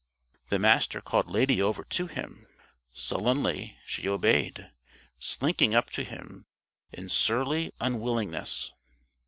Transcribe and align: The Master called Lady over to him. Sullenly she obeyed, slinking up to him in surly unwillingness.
The 0.49 0.57
Master 0.57 0.99
called 0.99 1.29
Lady 1.29 1.61
over 1.61 1.83
to 1.83 2.07
him. 2.07 2.47
Sullenly 2.91 3.77
she 3.85 4.09
obeyed, 4.09 4.71
slinking 5.19 5.75
up 5.75 5.91
to 5.91 6.03
him 6.03 6.47
in 6.91 7.07
surly 7.07 7.71
unwillingness. 7.79 8.73